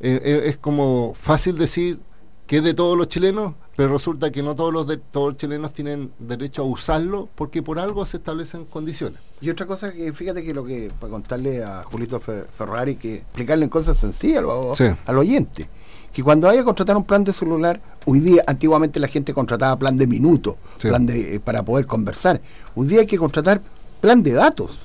[0.01, 2.01] eh, es como fácil decir
[2.47, 5.37] que es de todos los chilenos, pero resulta que no todos los, de, todos los
[5.37, 9.21] chilenos tienen derecho a usarlo porque por algo se establecen condiciones.
[9.43, 13.65] Y otra cosa que fíjate que lo que, para contarle a Julito Ferrari, que explicarle
[13.65, 14.43] en cosas sencillas
[15.05, 15.69] al oyente,
[16.11, 19.79] que cuando haya que contratar un plan de celular, hoy día, antiguamente la gente contrataba
[19.79, 22.41] plan de minutos, plan de, eh, para poder conversar,
[22.75, 23.61] hoy día hay que contratar
[24.01, 24.79] plan de datos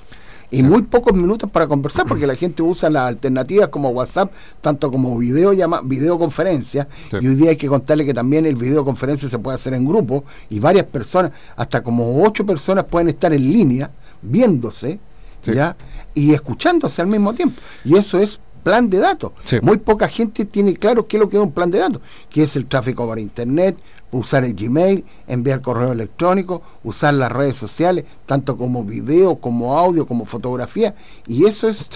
[0.52, 4.90] y muy pocos minutos para conversar, porque la gente usa las alternativas como WhatsApp, tanto
[4.90, 9.38] como video llama, videoconferencia, y hoy día hay que contarle que también el videoconferencia se
[9.38, 13.90] puede hacer en grupo, y varias personas, hasta como ocho personas pueden estar en línea,
[14.20, 15.00] viéndose,
[15.46, 15.74] ¿ya?
[16.14, 17.60] y escuchándose al mismo tiempo.
[17.82, 19.32] Y eso es plan de datos.
[19.62, 22.42] Muy poca gente tiene claro qué es lo que es un plan de datos, que
[22.42, 23.80] es el tráfico por internet,
[24.12, 30.06] usar el Gmail, enviar correo electrónico, usar las redes sociales, tanto como video, como audio,
[30.06, 30.94] como fotografía,
[31.26, 31.88] y eso es,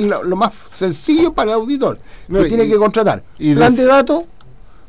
[0.00, 1.98] lo, más sencillo para el auditor,
[2.28, 3.22] que tiene que contratar.
[3.38, 4.24] Y plan de datos,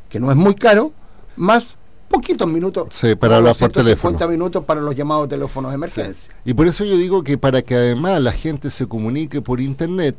[0.09, 0.91] que no es muy caro,
[1.35, 2.87] más poquitos minutos.
[3.19, 4.27] para hablar por teléfono.
[4.27, 6.33] minutos para los llamados teléfonos de emergencia.
[6.45, 10.15] Y por eso yo digo que para que además la gente se comunique por internet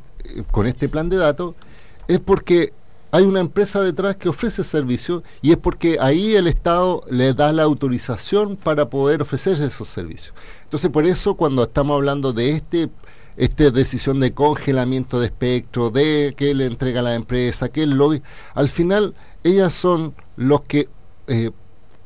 [0.50, 1.54] con este plan de datos,
[2.06, 2.72] es porque
[3.10, 7.52] hay una empresa detrás que ofrece servicio y es porque ahí el Estado le da
[7.52, 10.34] la autorización para poder ofrecer esos servicios.
[10.64, 12.90] Entonces por eso cuando estamos hablando de este
[13.38, 17.90] esta decisión de congelamiento de espectro, de que le entrega a la empresa, que el
[17.90, 18.20] lobby,
[18.52, 19.14] al final
[19.44, 20.88] ellas son los que
[21.28, 21.52] eh,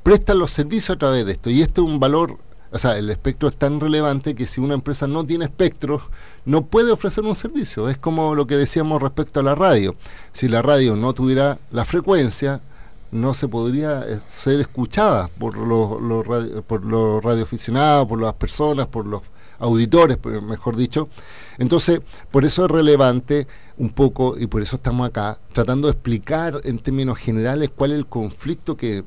[0.02, 1.48] prestan los servicios a través de esto.
[1.48, 2.38] Y esto es un valor,
[2.72, 6.00] o sea, el espectro es tan relevante que si una empresa no tiene espectro,
[6.46, 7.88] no puede ofrecer un servicio.
[7.88, 9.94] Es como lo que decíamos respecto a la radio.
[10.32, 12.62] Si la radio no tuviera la frecuencia,
[13.10, 16.26] no se podría eh, ser escuchada por los,
[16.64, 19.20] por radioaficionados, por las personas, por los
[19.58, 21.08] auditores, pues, mejor dicho.
[21.58, 26.60] Entonces, por eso es relevante un poco, y por eso estamos acá, tratando de explicar
[26.64, 29.04] en términos generales cuál es el conflicto que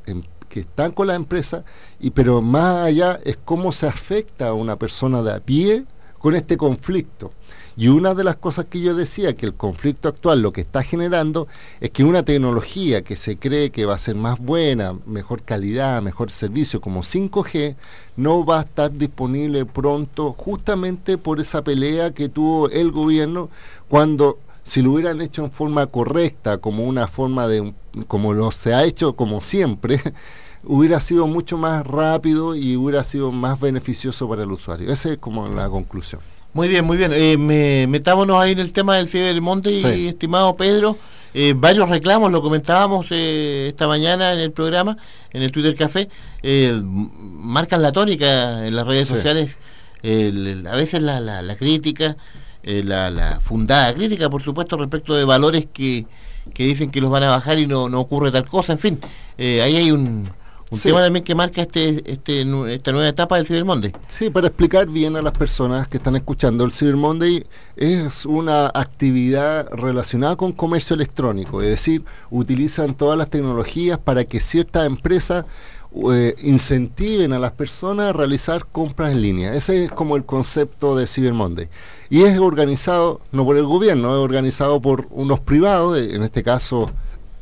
[0.48, 1.64] que están con la empresa,
[2.00, 5.86] y, pero más allá es cómo se afecta a una persona de a pie
[6.20, 7.32] con este conflicto.
[7.78, 10.82] Y una de las cosas que yo decía, que el conflicto actual lo que está
[10.82, 11.48] generando
[11.82, 16.02] es que una tecnología que se cree que va a ser más buena, mejor calidad,
[16.02, 17.76] mejor servicio, como 5G,
[18.16, 23.50] no va a estar disponible pronto justamente por esa pelea que tuvo el gobierno
[23.90, 27.74] cuando si lo hubieran hecho en forma correcta, como una forma de,
[28.08, 30.02] como lo se ha hecho como siempre,
[30.64, 34.92] hubiera sido mucho más rápido y hubiera sido más beneficioso para el usuario.
[34.92, 36.20] Esa es como la conclusión.
[36.54, 37.12] Muy bien, muy bien.
[37.14, 40.98] Eh, metámonos ahí en el tema del Ciber del Monte y estimado Pedro.
[41.34, 44.98] Eh, varios reclamos, lo comentábamos eh, esta mañana en el programa,
[45.32, 46.10] en el Twitter Café,
[47.12, 49.58] marcan la tónica en las redes sociales,
[50.02, 52.16] a veces la, la, crítica,
[52.66, 56.06] la, la, fundada crítica, por supuesto, respecto de valores que,
[56.54, 59.00] que, dicen que los van a bajar y no, no ocurre tal cosa, en fin,
[59.38, 60.28] ahí hay un,
[60.72, 62.42] un tema también que marca este, este,
[62.74, 63.94] esta nueva etapa del Cyber Monday.
[64.08, 68.68] Sí, para explicar bien a las personas que están escuchando, el Cyber Monday es una
[68.74, 75.46] actividad relacionada con comercio electrónico, es decir, utilizan todas las tecnologías para que ciertas empresas
[76.12, 79.54] eh, incentiven a las personas a realizar compras en línea.
[79.54, 81.70] Ese es como el concepto de Cyber Monday.
[82.10, 86.92] Y es organizado, no por el gobierno, es organizado por unos privados, en este caso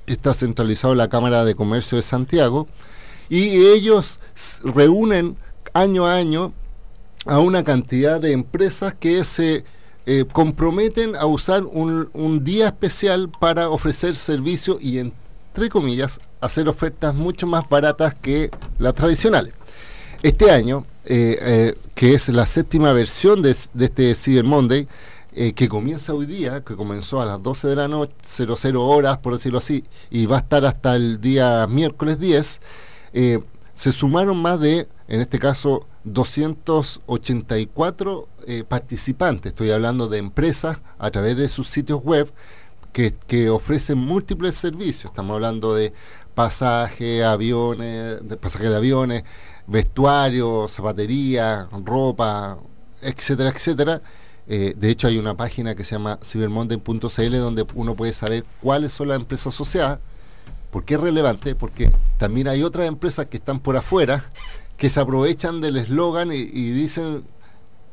[0.05, 2.67] está centralizado en la Cámara de Comercio de Santiago,
[3.27, 4.19] y ellos
[4.63, 5.35] reúnen
[5.73, 6.53] año a año
[7.25, 9.63] a una cantidad de empresas que se
[10.05, 16.67] eh, comprometen a usar un, un, día especial para ofrecer servicio y, entre comillas, hacer
[16.67, 19.53] ofertas mucho más baratas que las tradicionales.
[20.21, 24.87] Este año, eh, eh, que es la séptima versión de, este Cyber Monday,
[25.55, 29.33] que comienza hoy día, que comenzó a las 12 de la noche, 00 horas, por
[29.33, 32.61] decirlo así, y va a estar hasta el día miércoles 10,
[33.73, 41.11] se sumaron más de, en este caso, 284 eh, participantes, estoy hablando de empresas a
[41.11, 42.31] través de sus sitios web
[42.91, 43.15] que,
[43.49, 45.93] ofrecen múltiples servicios, estamos hablando de
[46.35, 49.23] pasaje, aviones, pasaje de aviones,
[49.67, 52.57] vestuario, zapatería, ropa,
[53.01, 54.01] etcétera, etcétera.
[54.47, 58.91] Eh, de hecho hay una página que se llama cybermonday.cl donde uno puede saber cuáles
[58.91, 59.99] son las empresas asociadas.
[60.71, 61.55] ¿Por qué es relevante?
[61.55, 64.25] Porque también hay otras empresas que están por afuera
[64.77, 67.23] que se aprovechan del eslogan y, dicen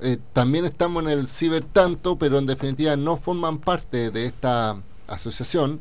[0.00, 4.78] eh, también estamos en el ciber tanto, pero en definitiva no forman parte de esta
[5.06, 5.80] asociación.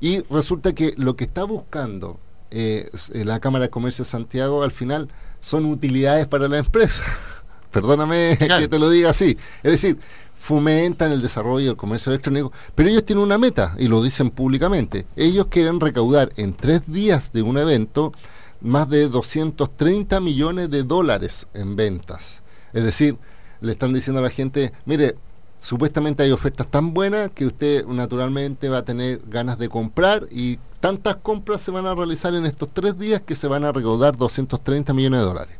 [0.00, 2.18] Y resulta que lo que está buscando
[2.50, 5.08] eh, la Cámara de Comercio de Santiago al final
[5.40, 7.02] son utilidades para la empresa.
[7.70, 9.36] Perdóname que te lo diga así.
[9.62, 9.98] Es decir,
[10.34, 15.06] fomentan el desarrollo del comercio electrónico, pero ellos tienen una meta y lo dicen públicamente.
[15.14, 18.12] Ellos quieren recaudar en tres días de un evento
[18.60, 22.42] más de 230 millones de dólares en ventas.
[22.72, 23.16] Es decir,
[23.60, 25.16] le están diciendo a la gente, mire,
[25.60, 30.58] supuestamente hay ofertas tan buenas que usted naturalmente va a tener ganas de comprar y
[30.80, 34.16] tantas compras se van a realizar en estos tres días que se van a recaudar
[34.16, 35.58] 230 millones de dólares.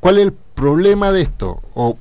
[0.00, 1.62] ¿Cuál es el problema de esto?
[1.74, 1.96] O,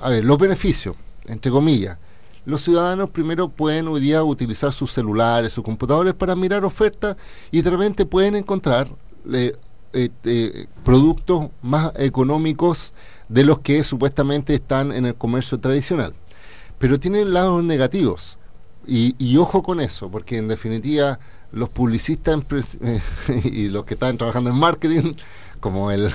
[0.00, 1.98] a ver, los beneficios, entre comillas.
[2.44, 7.16] Los ciudadanos primero pueden hoy día utilizar sus celulares, sus computadores para mirar ofertas
[7.52, 8.88] y de repente pueden encontrar
[9.32, 9.56] eh,
[9.92, 12.94] este, productos más económicos
[13.28, 16.14] de los que supuestamente están en el comercio tradicional.
[16.82, 18.38] Pero tienen lados negativos.
[18.88, 21.20] Y, ojo con eso, porque en definitiva
[21.52, 22.40] los publicistas
[23.44, 25.12] y los que están trabajando en marketing,
[25.60, 26.10] como el,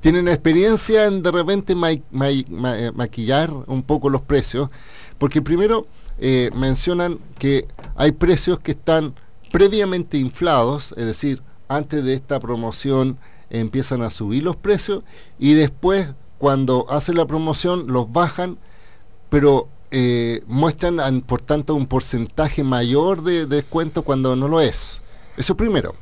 [0.00, 4.68] tienen experiencia en de repente eh, maquillar un poco los precios,
[5.16, 5.86] porque primero
[6.18, 9.14] eh, mencionan que hay precios que están
[9.50, 13.16] previamente inflados, es decir, antes de esta promoción
[13.48, 15.04] empiezan a subir los precios
[15.38, 18.58] y después cuando hacen la promoción los bajan,
[19.34, 25.02] pero eh, muestran por tanto un porcentaje mayor de, descuento cuando no lo es.
[25.36, 25.96] Eso primero.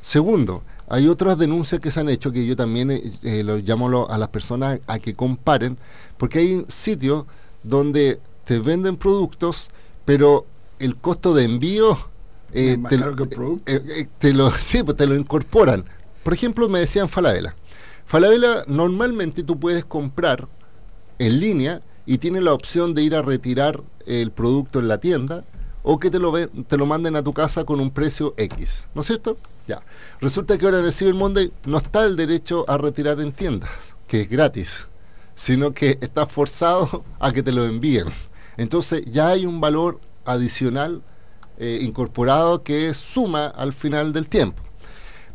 [0.00, 4.08] Segundo, hay otras denuncias que se han hecho que yo también eh, eh, lo llamo
[4.08, 5.76] a las personas a que comparen,
[6.16, 7.26] porque hay sitios
[7.62, 9.68] donde te venden productos,
[10.06, 10.46] pero
[10.78, 11.98] el costo de envío
[12.54, 15.84] eh, te, lo, eh, eh, te, lo, sí, pues te lo incorporan.
[16.22, 17.54] Por ejemplo, me decían Falabella.
[18.06, 20.48] Falabella normalmente tú puedes comprar
[21.18, 25.44] en línea y tienes la opción de ir a retirar el producto en la tienda
[25.82, 28.88] o que te lo, te lo manden a tu casa con un precio X.
[28.94, 29.36] ¿No es cierto?
[29.66, 29.82] Ya.
[30.18, 33.94] Resulta que ahora en el Cyber Monday no está el derecho a retirar en tiendas,
[34.06, 34.86] que es gratis,
[35.34, 38.06] sino que está forzado a que te lo envíen.
[38.56, 41.02] Entonces ya hay un valor adicional
[41.58, 44.62] eh, incorporado que suma al final del tiempo.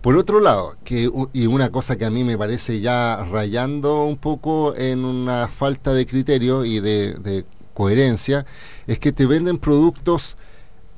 [0.03, 4.17] Por otro lado, que, y una cosa que a mí me parece ya rayando un
[4.17, 8.45] poco en una falta de criterio y de, coherencia,
[8.85, 10.35] es que te venden productos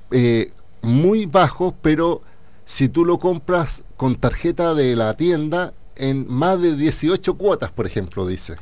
[0.09, 2.23] eh, muy bajos, pero
[2.65, 7.85] si tú lo compras con tarjeta de la tienda en más de 18 cuotas, por
[7.85, 8.55] ejemplo, dice.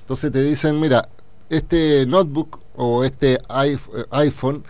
[0.00, 1.08] Entonces te dicen, mira,
[1.50, 3.38] este notebook o este
[4.10, 4.64] iPhone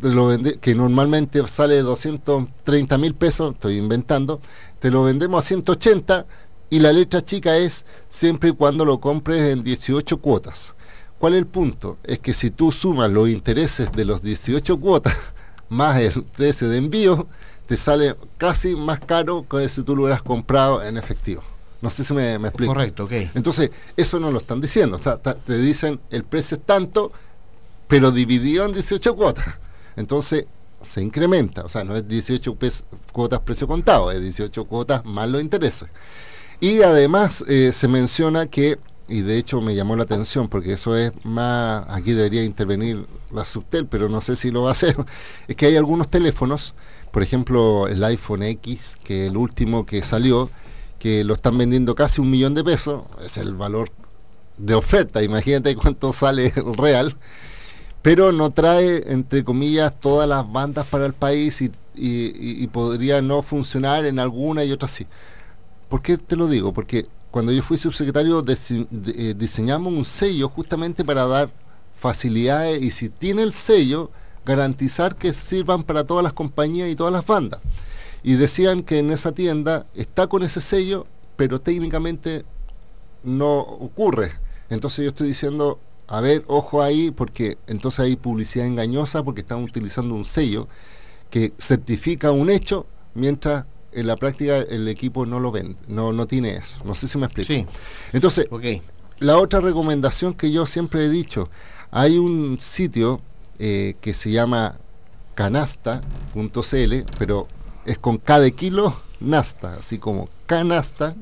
[0.00, 4.40] lo que normalmente sale 230 mil pesos, estoy inventando,
[4.78, 6.26] te lo vendemos a 180
[6.70, 10.74] y la letra chica es siempre y cuando lo compres en 18 cuotas.
[11.18, 11.98] ¿Cuál es el punto?
[12.04, 15.16] Es que si tú sumas los intereses de los 18 cuotas
[15.68, 17.26] más el precio de envío,
[17.66, 21.42] te sale casi más caro que si tú lo hubieras comprado en efectivo.
[21.80, 22.72] No sé si me, explico.
[22.72, 23.12] Correcto, ok.
[23.34, 24.98] Entonces, eso no lo están diciendo.
[24.98, 27.12] te dicen el precio es tanto,
[27.86, 29.46] pero dividido en 18 cuotas.
[29.96, 30.46] Entonces
[30.80, 32.56] se incrementa, o sea, no es 18
[33.12, 35.88] cuotas precio contado, es 18 cuotas más los intereses.
[36.60, 40.96] Y además eh, se menciona que, y de hecho me llamó la atención, porque eso
[40.96, 44.96] es más, aquí debería intervenir la Subtel, pero no sé si lo va a hacer,
[45.48, 46.74] es que hay algunos teléfonos,
[47.12, 50.50] por ejemplo el iPhone X, que el último que salió,
[50.98, 53.90] que lo están vendiendo casi un millón de pesos, es el valor
[54.56, 57.16] de oferta, imagínate cuánto sale el real,
[58.08, 64.06] pero no trae, entre comillas, todas las bandas para el país y, podría no funcionar
[64.06, 65.06] en alguna y otra sí.
[65.90, 66.72] ¿Por qué te lo digo?
[66.72, 71.50] Porque cuando yo fui subsecretario, eh, diseñamos un sello justamente para dar
[71.98, 74.10] facilidades y si tiene el sello,
[74.46, 77.60] garantizar que sirvan para todas las compañías y todas las bandas.
[78.22, 81.06] Y decían que en esa tienda está con ese sello,
[81.36, 82.46] pero técnicamente
[83.22, 84.32] no ocurre.
[84.70, 85.78] Entonces yo estoy diciendo,
[86.08, 90.66] a ver, ojo ahí, porque entonces hay publicidad engañosa porque están utilizando un sello
[91.30, 96.26] que certifica un hecho, mientras en la práctica el equipo no lo vende, no, no
[96.26, 96.78] tiene eso.
[96.84, 97.52] No sé si me explico.
[97.52, 97.66] Sí.
[98.12, 98.48] Entonces,
[99.18, 101.50] la otra recomendación que yo siempre he dicho,
[101.90, 103.20] hay un sitio
[103.58, 104.76] eh, que se llama
[105.34, 107.48] canasta.cl, pero
[107.84, 111.14] es con cada kilo nasta, así como canasta,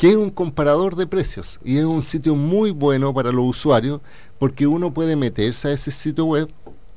[0.00, 4.00] que es un comparador de precios y es un sitio muy bueno para los usuarios
[4.38, 6.48] porque uno puede meterse a ese sitio web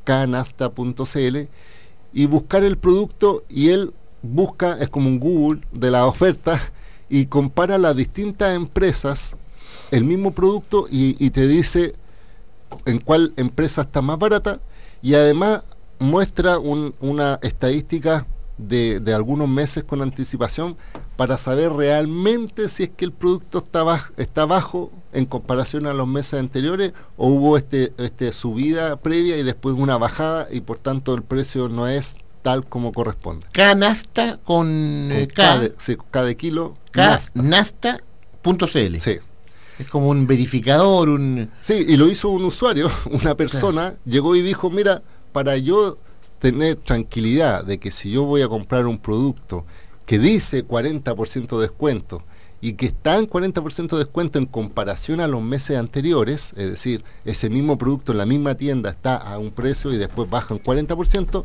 [0.05, 1.37] canasta.cl
[2.13, 6.61] y buscar el producto y él busca, es como un Google de la oferta
[7.09, 9.35] y compara las distintas empresas
[9.91, 11.95] el mismo producto y, te dice
[12.85, 14.61] en cuál empresa está más barata
[15.01, 15.63] y además
[15.99, 18.25] muestra una estadística
[18.57, 20.77] de, algunos meses con anticipación
[21.15, 26.07] para saber realmente si es que el producto está, está bajo en comparación a los
[26.07, 31.13] meses anteriores o hubo este, este subida previa y después una bajada y por tanto
[31.13, 33.47] el precio no es tal como corresponde.
[33.51, 36.77] Canasta con, eh, cada, kilo.
[37.33, 38.97] Nasta.cl.
[38.99, 39.19] Sí.
[39.79, 41.49] Es como un verificador, un...
[41.61, 45.01] Sí, y lo hizo un usuario, una persona, llegó y dijo, mira,
[45.31, 45.97] para yo
[46.37, 49.65] tener tranquilidad de que si yo voy a comprar un producto
[50.05, 52.23] que dice 40% de descuento
[52.61, 57.03] y que está en 40% de descuento en comparación a los meses anteriores, es decir,
[57.25, 60.63] ese mismo producto en la misma tienda está a un precio y después baja un
[60.63, 61.43] 40%,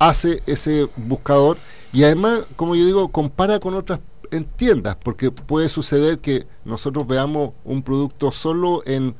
[0.00, 1.56] hace ese buscador.
[1.92, 4.00] Y además, como yo digo, compara con otras
[4.56, 9.14] tiendas, porque puede suceder que nosotros veamos un producto solo en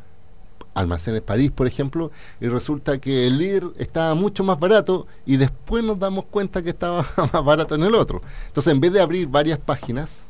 [0.75, 2.11] Almacenes París, por ejemplo,
[2.41, 6.71] y resulta que el líder estaba mucho más barato y después nos damos cuenta que
[6.71, 8.23] estaba más barato en el otro.
[8.47, 10.21] Entonces, en vez de abrir varias páginas,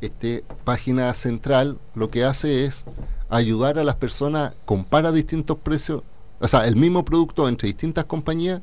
[0.00, 2.84] este, página central lo que hace es
[3.28, 6.02] ayudar a las personas, compara distintos precios,
[6.40, 8.60] o sea, el mismo producto entre distintas compañías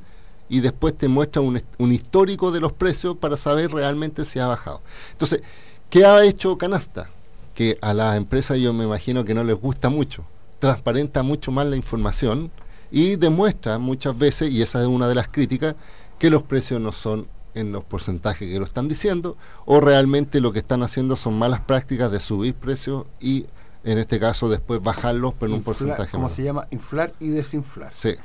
[0.50, 4.82] y después te muestra un, histórico de los precios para saber realmente si ha bajado.
[5.12, 5.42] Entonces,
[5.90, 7.10] ¿qué ha hecho Canasta?
[7.54, 10.24] Que a las empresas yo me imagino que no les gusta mucho.
[10.60, 12.52] Transparenta mucho más la información
[12.92, 15.76] y demuestra muchas veces, y esa es una de las críticas,
[16.20, 19.36] que los precios no son en los porcentajes que lo están diciendo,
[19.66, 23.46] o realmente lo que están haciendo son malas prácticas de subir precios y
[23.84, 26.12] en este caso después bajarlos pero en un porcentaje.
[26.12, 26.68] ¿Cómo se llama?
[26.72, 27.90] Inflar y desinflar.
[27.94, 28.16] Sí.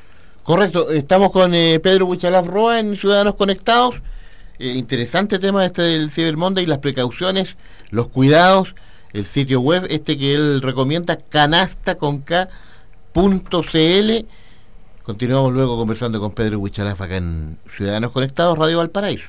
[0.43, 4.03] Correcto, estamos con eh, Pedro Buchalaf Roa en Ciudadanos Conectados.
[4.59, 7.57] Eh, interesante tema este del Cyber Monday, las precauciones,
[7.91, 8.75] los cuidados,
[9.13, 12.25] el sitio web este que él recomienda, canasta con
[15.03, 19.29] Continuamos luego conversando con Pedro Buchalaf acá en Ciudadanos Conectados, Radio Valparaíso.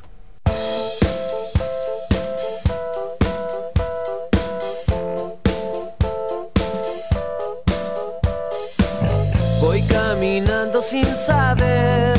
[10.84, 12.18] sin saber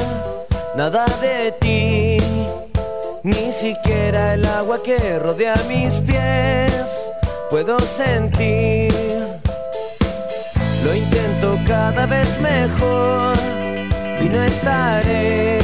[0.77, 2.19] nada de ti,
[3.23, 7.04] ni siquiera el agua que rodea mis pies
[7.55, 8.93] puedo sentir.
[10.85, 13.37] Lo intento cada vez mejor
[14.21, 15.61] y no estaré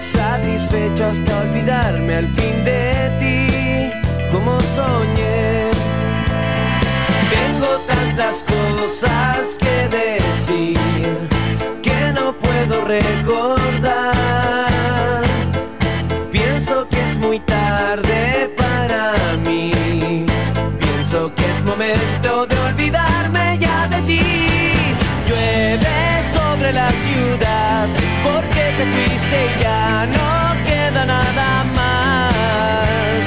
[0.00, 2.82] satisfecho hasta olvidarme al fin de
[3.20, 3.92] ti,
[4.32, 5.70] como soñé.
[7.30, 10.78] Tengo tantas cosas que decir
[12.40, 14.67] puedo recordar.
[27.28, 27.86] Ciudad
[28.24, 33.22] porque te fuiste y ya no queda nada más.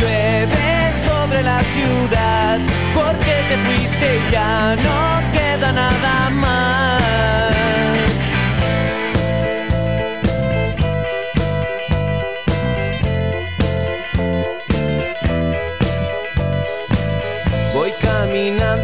[0.00, 0.68] Llueve
[1.06, 2.58] sobre la ciudad
[2.94, 6.76] porque te fuiste y ya no queda nada más.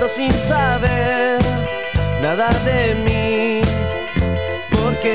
[0.08, 1.38] sin saber
[2.20, 3.11] nada de mí,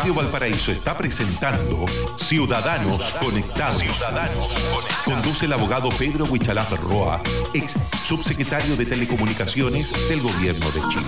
[0.00, 1.84] Radio Valparaíso está presentando
[2.16, 3.82] Ciudadanos Conectados.
[5.04, 7.20] Conduce el abogado Pedro Huichalaf Roa,
[7.52, 11.04] ex subsecretario de Telecomunicaciones del Gobierno de Chile.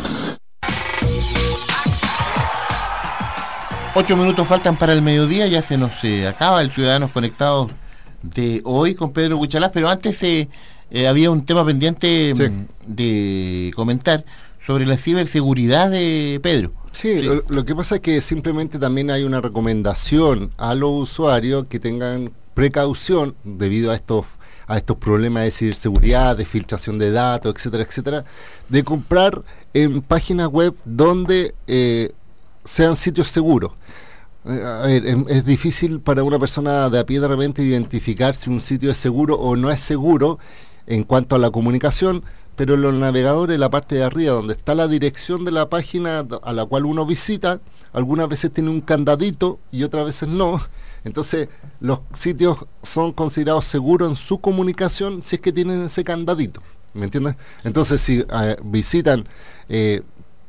[3.95, 7.73] Ocho minutos faltan para el mediodía, ya se nos eh, acaba el Ciudadanos Conectados
[8.21, 10.51] de hoy con Pedro Huichalaf, pero antes eh,
[10.91, 14.27] eh, había un tema pendiente mm, de comentar
[14.67, 16.82] sobre la ciberseguridad de Pedro.
[16.93, 21.67] Sí, Lo, lo que pasa es que simplemente también hay una recomendación a los usuarios
[21.69, 24.27] que tengan precaución debido a estos
[24.69, 28.25] a estos problemas de ciberseguridad, de filtración de datos, etcétera, etcétera,
[28.69, 29.43] de comprar
[29.75, 32.13] en páginas web donde eh,
[32.65, 33.73] sean sitios seguros.
[34.47, 38.35] Eh, a ver, em- es difícil para una persona de a pie de repente identificar
[38.37, 40.39] si un sitio es seguro o no es seguro
[40.87, 42.23] en cuanto a la comunicación,
[42.57, 46.53] pero los navegadores, la parte de arriba, donde está la dirección de la página a
[46.53, 47.61] la cual uno visita,
[47.93, 50.61] algunas veces tiene un candadito y otras veces no.
[51.05, 51.49] Entonces,
[51.81, 56.63] los sitios son considerados seguros en su comunicación si es que tienen ese candadito.
[56.95, 57.37] ¿Me entiendes?
[57.65, 59.27] Entonces, si eh, visitan
[59.69, 60.03] eh,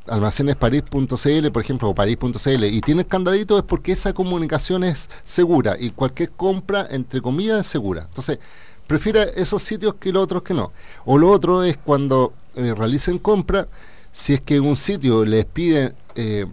[0.06, 5.90] almacenesparis.cl, por ejemplo, o paris.cl, y tienes candadito es porque esa comunicación es segura y
[5.90, 8.04] cualquier compra, entre comillas, es segura.
[8.08, 8.38] Entonces,
[8.86, 10.72] prefiera esos sitios que los otros que no.
[11.04, 13.68] O lo otro es cuando eh, realicen compra,
[14.12, 16.46] si es que un sitio les pide, eh,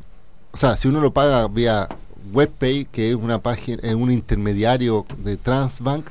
[0.52, 1.88] o sea, si uno lo paga vía
[2.34, 6.08] WebPay, que es una página, es un intermediario de Transbank,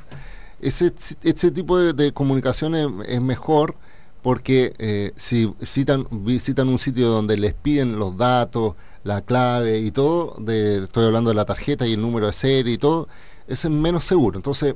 [0.61, 0.93] ese,
[1.23, 3.75] ese tipo de, de comunicación es, mejor
[4.23, 10.37] porque eh, si visitan un sitio donde les piden los datos, la clave y todo,
[10.39, 13.09] de, estoy hablando de la tarjeta y el número de serie y todo,
[13.49, 14.39] ese es menos seguro.
[14.39, 14.75] Entonces,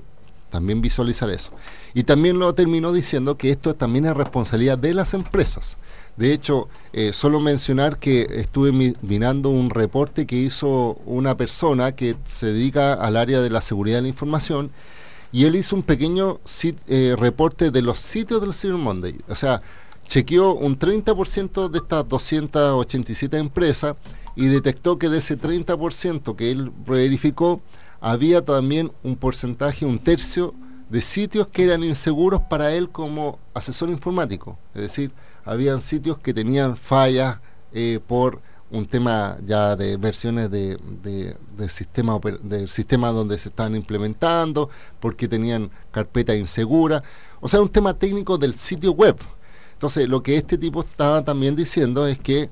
[0.54, 1.50] también visualizar eso.
[1.94, 5.76] Y también lo terminó diciendo que esto también es responsabilidad de las empresas.
[6.16, 11.92] De hecho, eh, solo mencionar que estuve mi- mirando un reporte que hizo una persona
[11.96, 14.70] que se dedica al área de la seguridad de la información
[15.32, 16.38] y él hizo un pequeño
[16.86, 19.16] eh, reporte de los sitios del Cyber Monday.
[19.28, 19.60] O sea,
[20.06, 23.96] chequeó un 30% de estas 287 empresas
[24.36, 27.60] y detectó que de ese 30% que él verificó,
[28.04, 30.54] había también un porcentaje, un tercio
[30.90, 34.58] de sitios que eran inseguros para él como asesor informático.
[34.74, 35.10] Es decir,
[35.44, 37.38] habían sitios que tenían fallas
[37.72, 43.74] eh, por un tema ya de versiones de, de- sistema del sistema donde se estaban
[43.74, 44.68] implementando,
[45.00, 47.02] porque tenían carpeta insegura,
[47.40, 49.16] o sea, un tema técnico del sitio web.
[49.72, 52.50] Entonces, lo que este tipo estaba también diciendo es que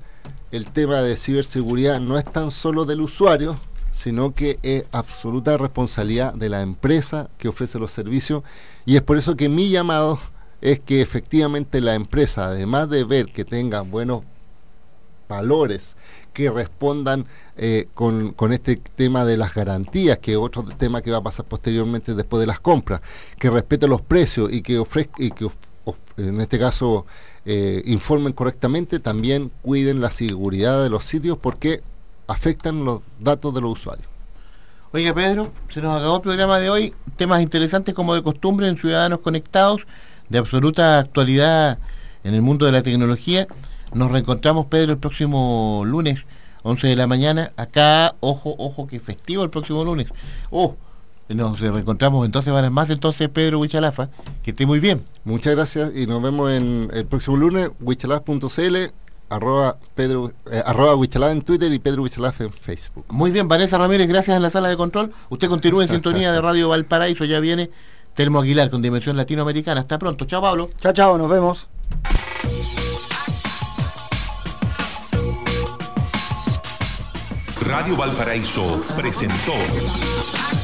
[0.51, 3.57] el tema de ciberseguridad no es tan solo del usuario,
[3.93, 8.43] sino que es absoluta responsabilidad de la empresa que ofrece los servicios.
[8.85, 10.19] Y es por eso que mi llamado
[10.61, 14.23] es que efectivamente la empresa, además de ver que tenga buenos
[15.29, 15.95] valores
[16.33, 17.25] que respondan
[17.55, 21.45] eh, con, este tema de las garantías, que es otro tema que va a pasar
[21.45, 23.01] posteriormente después de las compras,
[23.37, 25.47] que respeten los precios y que ofrezca y que
[26.17, 27.05] en este caso
[27.45, 31.81] eh, informen correctamente, también cuiden la seguridad de los sitios porque
[32.27, 34.07] afectan los datos de los usuarios.
[34.91, 38.77] Oiga Pedro, se nos acabó el programa de hoy, temas interesantes como de costumbre en
[38.77, 39.81] Ciudadanos Conectados,
[40.29, 41.79] de absoluta actualidad
[42.23, 43.47] en el mundo de la tecnología.
[43.93, 46.19] Nos reencontramos, Pedro, el próximo lunes,
[46.61, 47.51] 11 de la mañana.
[47.57, 50.07] Acá, ojo, ojo, que festivo el próximo lunes.
[50.51, 50.75] Oh,
[51.29, 54.09] nos reencontramos entonces, van más entonces, Pedro Huichalafa.
[54.43, 55.03] Que esté muy bien.
[55.23, 61.41] Muchas gracias y nos vemos en el próximo lunes, huichalaf.cl arroba Pedro, eh, arroba en
[61.41, 63.05] Twitter y Pedro Huichalaf en Facebook.
[63.09, 65.13] Muy bien, Vanessa Ramírez, gracias en la sala de control.
[65.29, 67.69] Usted continúa en sintonía de Radio Valparaíso, ya viene
[68.13, 69.81] Telmo Aguilar con Dimensión Latinoamericana.
[69.81, 70.69] Hasta pronto, chao Pablo.
[70.79, 71.69] Chao, chao, nos vemos.
[77.65, 79.53] Radio Valparaíso presentó